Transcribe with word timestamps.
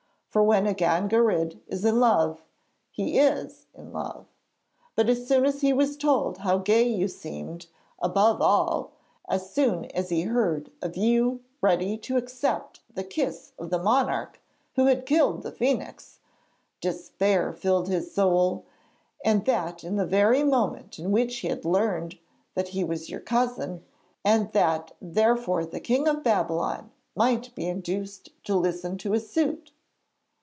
For 0.29 0.41
when 0.43 0.65
a 0.65 0.73
Gangarid 0.73 1.59
is 1.67 1.83
in 1.83 1.99
love, 1.99 2.41
he 2.89 3.19
is 3.19 3.67
in 3.73 3.91
love. 3.91 4.27
But 4.95 5.09
as 5.09 5.27
soon 5.27 5.43
as 5.45 5.59
he 5.59 5.73
was 5.73 5.97
told 5.97 6.37
how 6.37 6.59
gay 6.59 6.87
you 6.87 7.09
seemed, 7.09 7.67
above 7.99 8.41
all, 8.41 8.91
as 9.27 9.51
soon 9.53 9.87
as 9.91 10.07
he 10.07 10.21
heard 10.21 10.71
of 10.81 10.95
you 10.95 11.41
ready 11.59 11.97
to 11.97 12.15
accept 12.15 12.79
the 12.95 13.03
kiss 13.03 13.51
of 13.59 13.71
the 13.71 13.77
monarch 13.77 14.39
who 14.75 14.85
had 14.85 15.05
killed 15.05 15.43
the 15.43 15.51
phoenix, 15.51 16.19
despair 16.79 17.51
filled 17.51 17.89
his 17.89 18.13
soul, 18.13 18.63
and 19.25 19.43
that 19.43 19.83
in 19.83 19.97
the 19.97 20.05
very 20.05 20.43
moment 20.43 20.97
in 20.97 21.11
which 21.11 21.39
he 21.39 21.49
had 21.49 21.65
learned 21.65 22.17
that 22.55 22.69
he 22.69 22.85
was 22.85 23.09
your 23.09 23.19
cousin 23.19 23.83
and 24.23 24.53
that 24.53 24.93
therefore 25.01 25.65
the 25.65 25.81
King 25.81 26.07
of 26.07 26.23
Babylon 26.23 26.89
might 27.17 27.53
be 27.53 27.67
induced 27.67 28.29
to 28.45 28.55
listen 28.55 28.97
to 28.99 29.11
his 29.11 29.29
suit.' 29.29 29.73